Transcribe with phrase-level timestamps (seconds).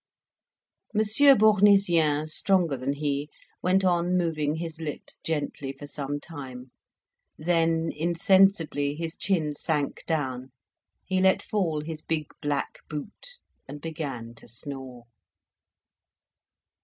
[0.95, 3.29] Monsieur Bournisien, stronger than he,
[3.61, 6.71] went on moving his lips gently for some time,
[7.37, 10.51] then insensibly his chin sank down,
[11.05, 13.37] he let fall his big black boot,
[13.67, 15.05] and began to snore.